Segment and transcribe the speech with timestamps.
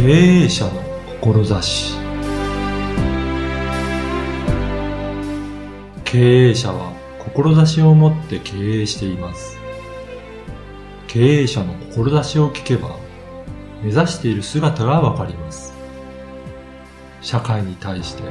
[0.00, 0.04] 経
[0.44, 0.70] 営者の
[1.20, 1.98] 志。
[6.04, 9.58] 経営者は志を持って経営しています。
[11.08, 12.96] 経営者の志を聞けば
[13.82, 15.74] 目指している姿がわかります。
[17.20, 18.22] 社会に対して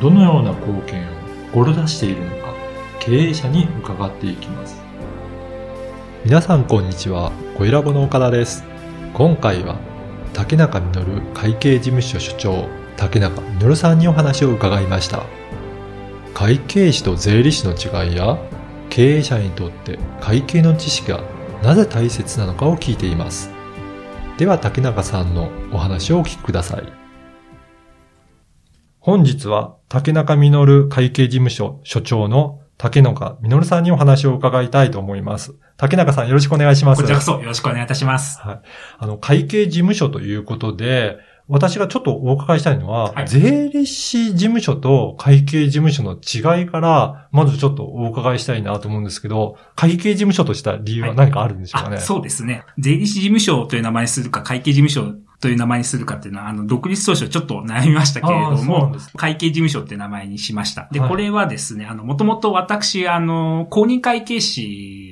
[0.00, 1.10] どのような貢献を
[1.52, 2.54] 志しているのか
[3.00, 4.80] 経営者に伺っていきます。
[6.24, 7.32] 皆さんこんにちは。
[7.58, 8.62] 小ラボの岡田です。
[9.14, 9.91] 今回は
[10.32, 15.24] 竹中実会計事務所所長竹中実さんにお話を伺いました。
[16.34, 18.38] 会計士と税理士の違いや
[18.88, 21.22] 経営者にとって会計の知識が
[21.62, 23.50] なぜ大切なのかを聞いています。
[24.38, 27.02] では竹中さんのお話をお聞きください。
[28.98, 35.54] 本日は竹中実会計事務所所長の竹中実さんにお話を伺いたいと思います。
[35.76, 37.02] 竹中さんよろしくお願いします。
[37.02, 38.40] こちらこそよろしくお願いいたします。
[38.40, 38.60] はい。
[38.98, 41.16] あの、会計事務所ということで、
[41.46, 52.64] 私がちょっとお伺いしたいのは、はい、税理士事務所と会計事務所の違いから、まずちょっとお伺いしたいなと思うんですけど、会計事務所とした理由は何かあるんでしょうかね、はい、そうですね。
[52.78, 60.88] 税理士事務所という名前にするか、会計事務所という名前にするかっていうのは、あの、独立当初ちょっと悩みましたけれども、会計事務所って名前にしました。
[60.92, 65.10] で、はい、これはですね、あの、もともと私、あの、公認会計士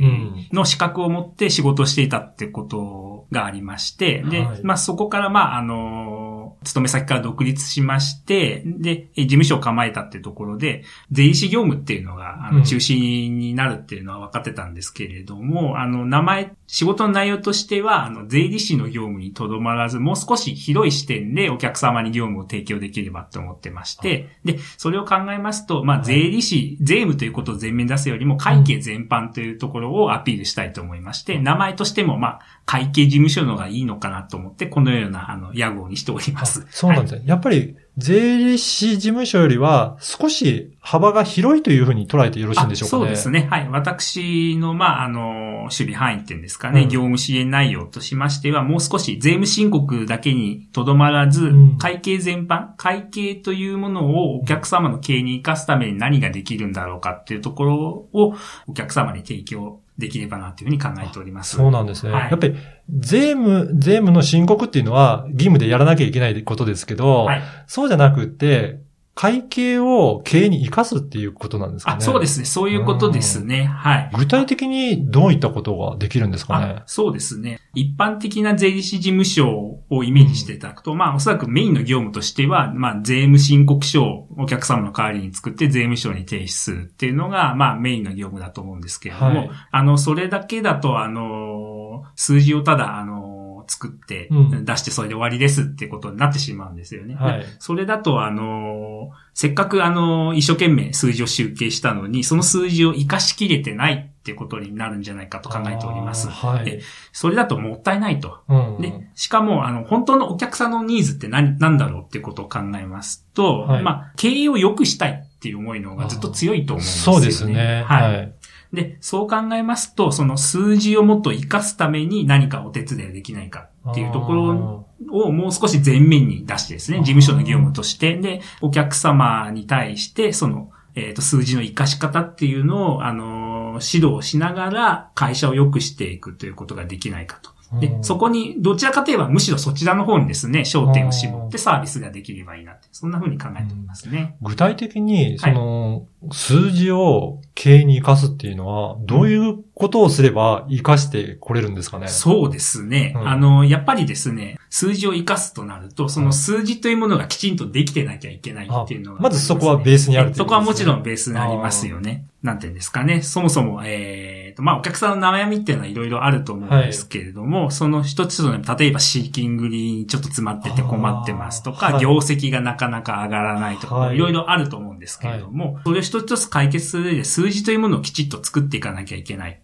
[0.52, 6.29] の資格を持って仕事をしていたってことがありまして、で、はい、まあ、そこから、まあ、あの、
[6.64, 36.49] 勤め先から独立しまして、で、事務所を構えたっていうところで、税理士業務っていうのが、あの、中心になるっていうのは分かってたんですけれども、うん、あの、名前、仕事の内容としては、あの、税理士の業務にとどまらず、もう少し広い視点でお客様に業務を提供できればと思ってまして、で、それを考えますと、まあ、税理士、税務ということを前面に出すよりも、会計全般というところをアピールしたいと思いまして、名前としても、まあ、会計事務所のがいいのかなと思って、このような、あの、屋号にしております。
[36.70, 37.18] そうなんですね。
[37.20, 43.02] はい、やっぱり、税理士事務所よりは少し幅が広いというふうに捉えてよろしいんでしょうかね。
[43.02, 43.46] そうですね。
[43.50, 43.68] はい。
[43.68, 57.76] 私の、まあ、あの、守備範囲っていうんですかね、うん、業務支援内容としましては、もう少し税務申告だけにとどまらず、うん、会計全般、会計というものをお客様の経営に生かすために何ができるんだろうかっていうところ
[58.12, 58.34] を
[58.66, 61.56] お客様に提供できればなというふうに考えております。
[61.56, 62.12] そうなんですね。
[62.12, 62.56] はい、やっぱり、
[62.88, 68.80] 税務、税務の申告っていうのは義務でやらなきゃいけないことですけど、はい、そうじゃなくて、
[69.20, 72.00] 会計を経営に生かすっていうことなんですかね。
[72.00, 72.46] そうですね。
[72.46, 73.64] そういうことですね。
[73.64, 74.10] はい。
[74.16, 76.82] 具体的にどういったことができるんですかね。
[76.86, 77.60] そうですね。
[77.74, 93.29] 一般的な税理士事務所をイメージしていただくと、うん、まあおそらくメインの業務としては、まあ税務申告書をお客様の代わりに作って税務署に提出するっていうのが、まあメインの業務だと思うんですけれども、はい、あの、それだけだと、あの、数字をただ、あの、
[93.70, 94.28] 作って、
[94.64, 97.14] 出してそれで終わりですってことになってしまうんですよね。
[97.14, 106.28] はい、それだと、あの、せっかくあの、一生懸命数字を集計したのに、その数字を活かしきれてないってことになるんじゃないかと考えております。
[106.28, 106.80] はい、で
[107.12, 108.40] それだともったいないと。
[108.48, 117.20] うん、でしかも、あの、本当のお客さんのニーズって何、なんだろうっていうことを考えますと、はい、まあ、経営を良くしたいっていう思いの方がずっと強いと思うんですよね。
[117.20, 117.84] そうですね。
[117.86, 118.34] はい。
[118.72, 137.50] で、そう考えますと、その数字をもっと活かすために何かお手伝いできないかっていうところをもう少し前面に出してですね、事務所の業務として、で、お客様に対して、その、えっ、ー、と、数字の活かし方っていうのを、あのー、指導しながら会社を良くしていくということができないかと。
[137.78, 144.36] で、そこに、どちらかといえばむしろそちらの方にですね、焦点を絞ってサービスができればいいなって、そんな風に考えておりますね。
[144.42, 162.26] 具体的に、その、数字を経営に活かすっていうのは、どういうことをすれば活かしてこれるんですかね、そうですね、うん、あの、やっぱりですね、数字を活かすとなると、その数字というものがきちんとできてなきゃいけないっていうのが、ね、まずそこはベースにある、ね、そこはもちろんベースにありますよね。
[162.42, 163.22] なんていうんですかね。
[163.22, 174.18] そもそも、えーえっ、と、まあ、お客さんの悩みっていうのはいろいろあると思うんですけれども、はい、その一つの、例えばシーキングにちょっと詰まってて困ってますとか、業績がなかなか上がらないとか、い。
[174.18, 179.60] ろいろあると思うんですけれども、はい、それを一つ一つ解決する上で数字というものをきちっと作っていかなきゃいけない。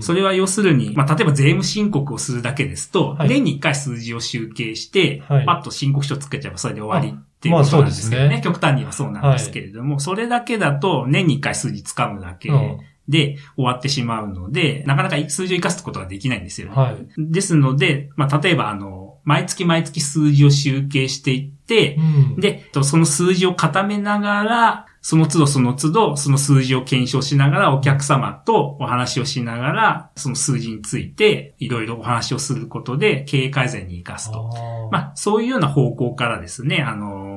[0.00, 7.16] それは要するに、まあ、例えば税務申告をするだけですと、はい、年に一回数字を集計して、パッと申告書を作っちゃえばそれで終わり。
[7.38, 8.28] っていうことなんですけどね。
[8.28, 8.42] まあ、ね。
[8.42, 16.74] 極端にはそうなんですけれども、それだけだと年に一回数字掴むだけ、うんで終わってしまうので、なかなか数字を活かすことができないんですよね。
[16.74, 22.00] はい、ですので、まあ、例えばあの、毎月毎月数字を集計していって、う
[22.38, 34.50] ん、で、その数字を固めながら、その都度その都度、その数字を検証しながら、お客様とお話をしながら、その数字について、いろいろお話をすることで、経営改善に活かすと。
[34.90, 37.27] まあ、そういうような方向からですね、あのー、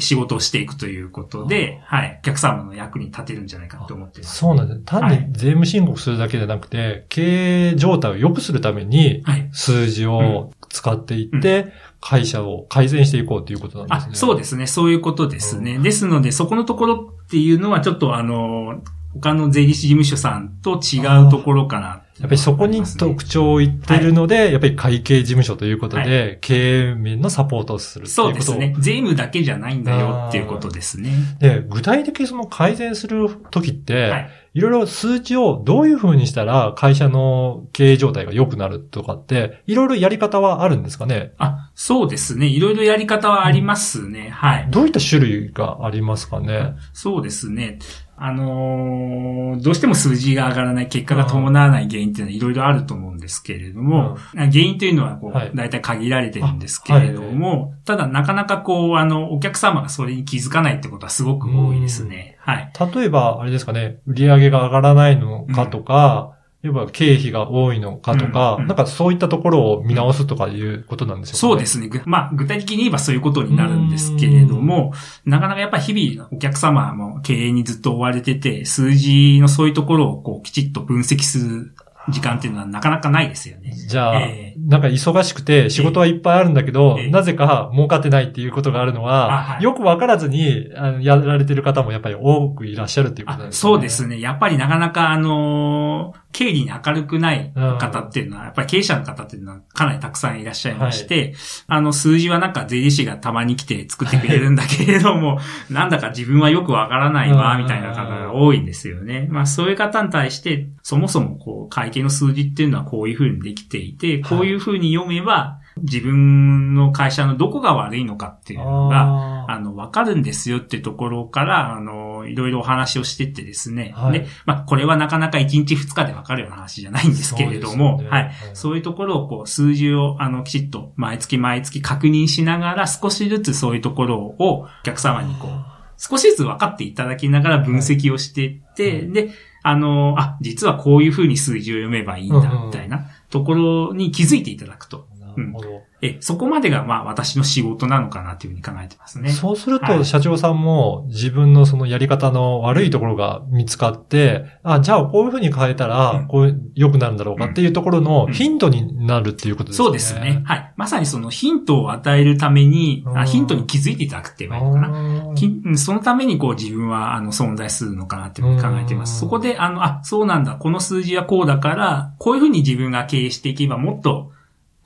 [0.00, 4.36] 仕事をしていくということで、はい、お客様の役に立てるんじゃないかと思っています。
[4.38, 4.80] そうなんです。
[4.84, 9.22] 単に税務申告するだけでなくて、はい、経営状態を良くするために、
[9.52, 14.12] 数字を使っていって、会社を改善していこうということなんですね。
[14.12, 14.66] あそうですね。
[14.66, 15.76] そういうことですね。
[15.76, 18.82] うん、ですので、そこのところっていうのはちょっとあの、
[19.20, 28.74] 他の税理士事務所さんと違うところかなやっぱりそこに特徴を言ってるので、はい、やっぱり会計事務所ということで、はい、経営面のサポートをするそうですね。
[28.78, 31.10] 税務だけじゃないんだよっていうことですね。
[31.40, 41.34] で、具体的にその改善するときって、はいいろいろ数値をどういう風にしたら会社の経営状態が良くなるとかって、いろいろやり方はあるんですかね？
[41.36, 42.46] あ、そうですね。
[42.46, 44.28] いろいろやり方はありますね。
[44.28, 44.68] うん、はい。
[44.70, 46.72] どういった種類がありますかね？
[46.94, 47.80] そうですね。
[48.18, 62.36] あのー、どうしても数字が上がらない、結果が伴わない原因っていうのはいろいろあると思うんですけれども、うん、原因というのはこう、はい、大体限られてるんですけれども、はい、ただなかなかこう、あの、お客様がそれに気づかないってことはすごく多いですね。
[62.40, 62.72] はい。
[62.94, 66.35] 例えば、あれですかね、売上が上がらないのかとか、
[66.66, 71.38] 要は経費が多いのかとか、うんうん、なんかそういったところを見直すとかいうことなんですよね。
[71.38, 71.88] そうですね。
[72.04, 74.92] まあ、具体的に言えばそういうことになるんですけれども、
[75.24, 81.72] なかなかやっぱり日々お客様も経営にずっと追われてて、数字のそういうところをこうきちっと分析する
[82.08, 83.72] 時間っていうのはなかなかないですよね。
[83.72, 93.60] じゃあ、えー、なんか忙しくて仕事はいっぱいあるんだけど、えー、なぜか儲かってないっていうことがあるのは、はい、よくわからずにあのやられてる方もやっぱり多くいらっしゃるっていうことなんですね。
[93.60, 94.20] そうですね。
[94.20, 101.34] やっぱりなかなかあのー経理に明るくない方っていうのは、やっぱり経営者の方っていうのはかなりたくさんいらっしゃいまして、はい、
[101.68, 105.38] あの数字はなんか税理士がたまに来て作ってくれるんだけれども、
[105.70, 109.28] なんだか自分はよくわからないわ、みたいな方が多いんですよね。
[109.30, 123.92] まあそういう方に対して、そもそもこう会計の数字っていうのはこういうふうにできていて、こういうふうに読めば、自分の会社のどこが悪いのかっていうのが、あの、わかるんですよっていうところから、あの、いろいろお話をしてってですね。
[123.94, 128.34] はい、で、まあ、これはなかなか1日2日でわかるような話じゃないんですけれども、ね、はい、はい。
[128.54, 139.30] そういうところをこう、数字を、あの、きちっと毎月毎月確認しながら、少しずつそういうところをお客様にこう、少しずつ分かっていただきながら分析をしていって、はい、で、
[139.62, 145.05] あの、あ、実はこういうふうに数字を読めばいいんだ、みたいなところに気づいていただくと。
[145.36, 145.68] なるほど。
[146.02, 149.30] え、そこまでがまあ私の仕事なのかなというふうに考えてますね。
[149.30, 159.84] そうすると、社長さんも自分のそのやり方の悪いところが見つかって、あ、じゃあこういうふうに変えたら、こう良くなるんだろうかっていうところのヒントになるっていうことですね。
[159.84, 160.42] そうですね。
[160.44, 160.72] はい。
[160.76, 165.76] まさにそのヒントを与えるために、あヒントに気づいていただくって言えばいいのかな。
[165.78, 169.18] そのためにこう自分はあの存在するのかなっていうふうに考えています。
[169.18, 170.56] そこで、あの、あ、そうなんだ。
[170.56, 174.25] この数字はこうだから、こういうふうに自分が経営していけばもっと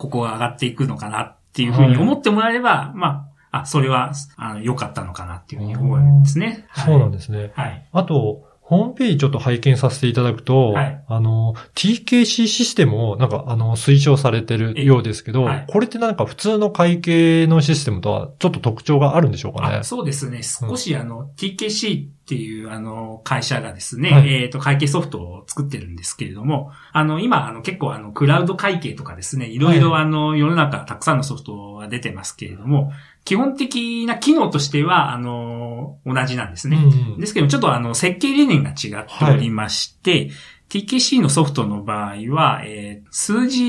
[0.00, 6.66] ここが上がっていくのかなっていうふうに思ってもらえれば、はい、まあ、あ、それは、あの、良かったのかなっていうふうに思うんですね。
[6.74, 7.52] そうなんですね。
[7.54, 7.86] はい。
[7.92, 19.82] あと、ホームページちょっと拝見させていただくと、はい、あの、TKC システムをなんかあの推奨されてるようですけど、はい、これってなんか普通の会計のシステムとはちょっと特徴があるんでしょうかね。
[19.82, 20.44] そうですね。
[20.44, 32.92] 少しあの、TKC っていうあの会社がですね、はい、えっ、ー、と会計ソフトを作ってるんですけれども、あの今あの結構あのクラウド会計とかですね、いろいろあの世の中たくさんのソフトが出てますけれども、
[33.24, 36.76] 基本的な機能としては、あの、同じなんですね。
[36.76, 40.30] うんうん、ですけど、ちょっとあの、設計理念が違っておりまして、はい
[40.70, 43.64] TKC のソフトの場合は、えー、数字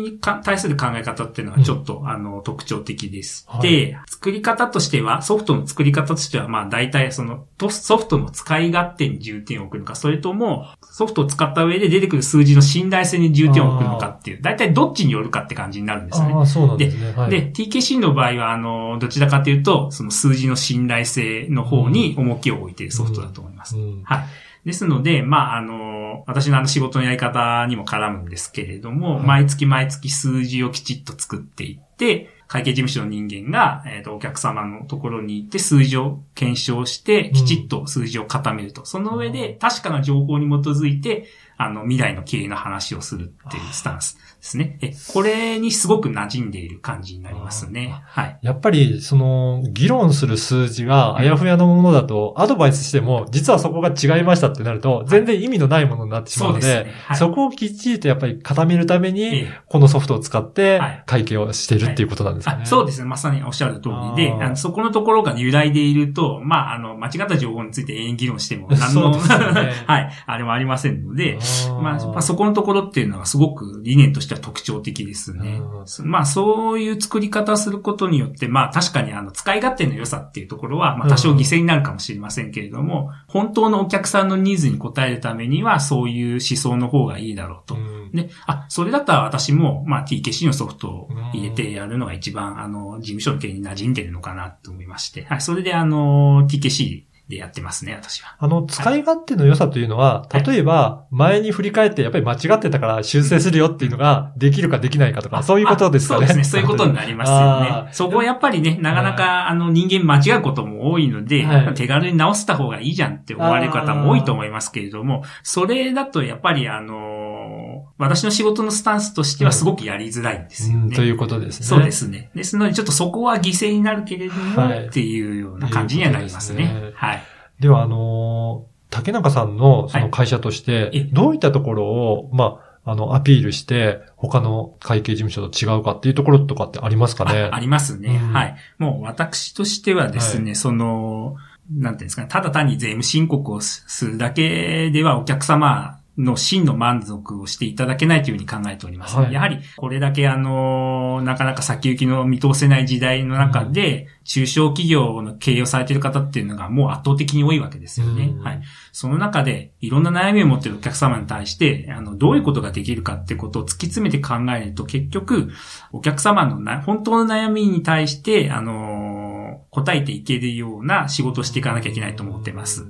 [0.00, 3.46] に対する考え方っていうのはちょっと、うん、あの特徴的です。
[3.48, 16.34] はい、で、作り方としては、ソフトの作り方としては、まあ大体そのソフトの使い勝手に重点を置くのか、それともソフトを使った上で出てくる数字の信頼性に重点を置くのかっていう、大体どっちによるかって感じになるんですよね。
[16.36, 17.12] あそうなんですね。
[17.12, 23.74] ではい、で、TKC の場合は、あの、どちらかというと、その数字の信頼性の方に重きを置いているソフトだと思います。
[23.74, 24.26] うんうん、はい。
[24.66, 38.84] ですので、まあ、あの、私のあの仕事のやり方にも絡むんですけれども、毎月毎月数字をきちっと作っていって、会計事務所の人間が、えっ、ー、と、お客様のところに行って数字を検証して、きちっと数字を固めると。
[38.84, 44.78] その上で確かな情報に基づいて、あの、未来の経営の話をするっていうスタンスですね。
[44.80, 48.00] え、これにすごく馴染んでいる感じになりますね。
[48.06, 48.38] はい。
[48.42, 56.94] やっぱり、その、議論する数字があやふやのものだと、アドバイスしても、実はそこが違いましたってなると、全然意味のないものになってしまうので、そうですね。
[57.06, 57.16] はい。
[57.16, 61.02] そこをきっちりとやっぱり固めるためえにえ、このソフトを使ってはい。
[61.06, 62.62] 会計をしているっていうことなんですかね。
[62.62, 63.06] あそうですね。
[63.06, 69.18] まさにおっしゃる通りで、あのそこのところが揺らいでいると、まあ、あの、間違った情報について永遠議論しても、 何の、ね。
[69.86, 71.38] はい、あれもありませんので、
[71.82, 75.60] まあ、まあそこのところっていうのはすごく理念としては特徴的ですね
[76.04, 76.06] う。
[76.06, 87.78] まあ、そういう作り方をすることによって、まあ、確かにあの、使い勝手の良さっていうところは、まあ、多少犠牲になるかもしれませんけれども、本当のお客さんのニーズに応えるためには、そういう思想の方がいいだろうとう。
[87.78, 98.36] んで、あ、それだったら私も、まあ、TKC のソフトを入れてやるのが一番、あの、事務所の経営に馴染んでるのかなと思いまして、はい、それであの、TKC でやってますね、私は。
[98.38, 106.26] あの、使い勝手の良さというのは、はい例えば、前に振り返ってやっぱり間違ってたから修正するよっていうのができるかできないかとか、そういうことですかね。
[106.26, 106.50] あそうですね。
[106.52, 107.92] そういうことになりますよあねー。
[107.92, 120.82] そこはやっぱりね、なかなか、あの、人間間違うことも多いので、はい手軽に直した方がいいじゃんって思われる方も多いと思いますけれども、それだとやっぱり、あの、私の仕事のスタンスとしてはすごくやりづらいんですよね。
[120.84, 121.66] うんということですね。
[121.66, 122.30] そうですね。
[122.34, 126.85] ですので、ちょっとそこは犠牲になるけれども、はいっていうような感じにはなりますね。
[126.96, 127.22] はい。
[127.60, 137.50] では、あのー竹中さんのその会社としてえ、どういったところを、まあ、あの、アピールして、他の会計事務所と違うかっていうところとかってありますかね？
[137.52, 138.32] あありますね、うん。
[138.32, 138.56] はい。
[138.78, 141.34] もう私としてはですね、その、
[141.76, 158.24] なんていうんですかね、ただ単に税務申告をすするだけではお客様の真の満足をしていただけないというふうに考えております、はいやはり、これだけあの、なかなか先行きの見通せない時代の中で、中小企業の経営をされている方っていうのがもう圧倒的に多いわけですよね。
[158.34, 158.62] うんはい。
[158.92, 165.50] その中で、いろんな悩みを持っているお客様に対して、あの、どういうことができるかってことを突き詰めて考えると、結局、
[165.92, 169.36] お客様のな、本当の悩みに対して、あのー
[169.70, 172.86] 答えていけるような仕事をしていかなきゃいけないと思ってます。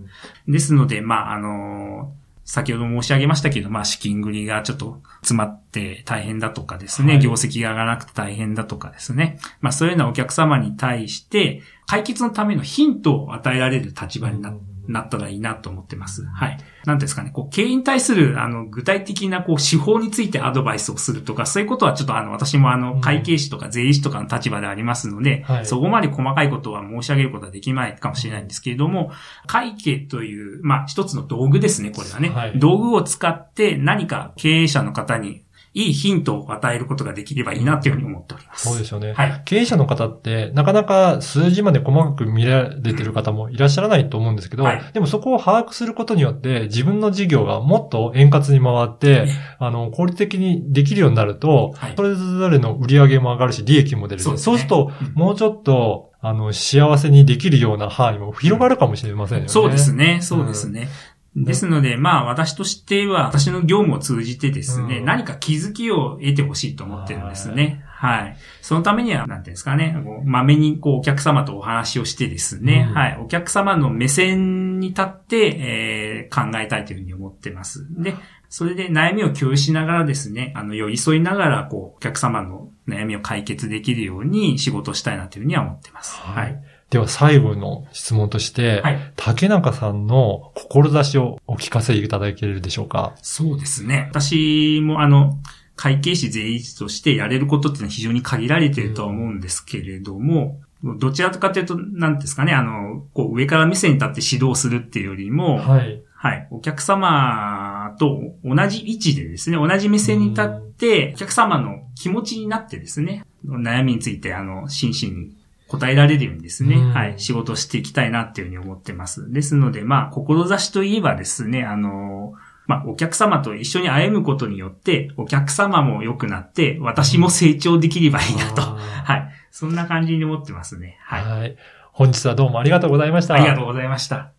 [0.46, 9.40] ですので、まあ、あのー先ほど申し上げましたけど、まあ、資金繰りがちょっと詰まって大変だとかですね、はい業績が上がらなくて大変だとかですね。
[9.60, 14.54] まあ、そういうようなお客様に対して、解決のためのヒントを与えられる立場にな
[14.88, 16.24] なったらいいなと思ってます。
[16.24, 16.58] はい。
[16.84, 29.12] なんですかね、こう、経営に対する、あの、具体的な、こう、手法についてアドバイスをするとか、そういうことはちょっと、あの、私も、あの、うん会計士とか税理士とかの立場でありますので、はいそこまで細かいことは申し上げることはできないかもしれないんですけれども、
[29.46, 32.30] 会計という、まあ、一つの道具ですね、これはね。
[32.30, 35.42] はい道具を使って何か経営者の方に
[35.76, 38.66] いいヒントを与えることができればいいなというふうに思っております。
[38.66, 39.12] そうですよね。
[39.12, 39.42] はい。
[39.44, 49.28] 経営者の方って、なかなか数字まで細かく見られてる方もいらっしゃらないと思うんですけど、はいでもそこを把握することによって、自分の事業がもっと円滑に回って、
[49.58, 54.22] あの、効率的にできるようになると、はいそれぞれの売り上げも上がるし、利益も出る。
[54.22, 59.48] そうですねそうすると、うんもうちょっと、あの、幸せにできるような範囲も広がるかもしれませんよね。
[59.50, 60.88] そうですね、そうですね。
[61.36, 67.84] ですので、まあ私としては、私の業務を通じてですね、うん何か気づきを得てほしいと思ってるんですね。
[67.86, 68.36] はい。
[68.62, 73.18] そのためには、なんていうんですかね、まめにこうお客様とお話をしてですね、うんはい。
[73.22, 77.86] お客様の目線に立って、えー考えたいというふうに思ってます。
[78.02, 78.14] で、
[78.48, 86.16] それで悩みを共有しながらですね、あの、寄り添いながら、こう、お客様の悩みを解決できるように仕事をしたいなというふうには思ってます。
[86.20, 86.62] はい。
[86.90, 89.12] では最後の質問として、はい。
[89.16, 93.14] 竹中さんの志をお聞かせいただけるでしょうか？
[93.22, 94.06] そうですね。
[94.10, 95.38] 私もあの、
[95.74, 100.60] 会計士税理士としてやれることっていうのは非常に限られているとは思うんですけれども、
[100.98, 106.48] どちらかというと、なんですかね、あの、こう上から目線に立って指導するっていうよりも、はい、はい。
[106.50, 115.34] お客様と同じ位置でですね、同じ目線に立って、お客様の気持ちになってですね、悩みについて、あの、真摯に
[115.68, 119.32] 答えられるようにですね、うんはい、仕事をしていきたいなっていうふうに思ってます。
[119.32, 122.34] ですので、まあ、志といえばですね、あの、
[122.66, 128.62] まあ、お客様と一緒に歩むことによって、お客様も良くなって、私も成長できればいいなと。
[128.62, 129.30] あ はい。
[129.50, 130.98] そんな感じに思ってますね。
[131.08, 131.40] ーはい。
[131.40, 131.56] はい。
[131.92, 133.34] 本日はどうもありがとうございました。
[133.34, 134.32] ありがとうございました。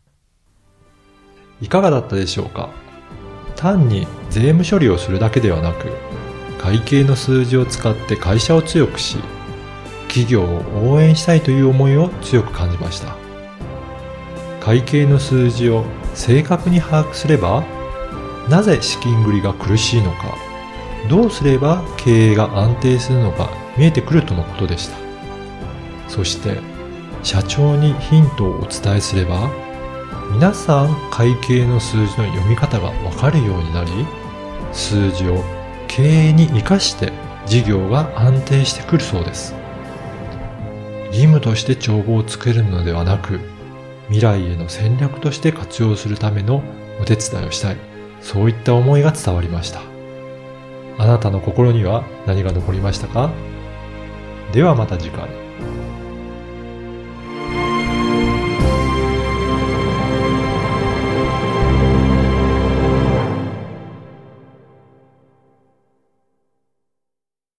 [1.61, 2.69] いかがだったでしょうか？
[3.55, 5.87] 単に税務処理をするだけではなく、
[6.59, 9.17] 会計の数字を使って会社を強くし、
[10.17, 13.15] 企業を応援したいという思いを強く感じました。
[14.59, 17.63] 会計の数字を正確に把握すれば、
[18.49, 20.35] なぜ資金繰りが苦しいのか、
[21.07, 24.97] どうすれば経営が安定するのか見えてくるとのことでした。
[26.07, 26.57] そして、
[27.21, 29.51] 社長にヒントをお伝えすれば、
[30.31, 33.91] 皆さん会計の数字の読み方がわかるようになり、
[34.73, 35.43] 数字を
[35.87, 37.13] 経営に活かして
[37.45, 39.66] 事業が安定してくるそうです。
[41.07, 43.39] 義務として帳簿を作るのではなく、
[44.07, 46.63] 未来への戦略として活用するための
[47.01, 47.77] お手伝いをしたい。
[48.21, 49.81] そういった思いが伝わりました。
[50.97, 53.29] あなたの心には何が残りましたか？
[54.51, 55.29] ではまた次回。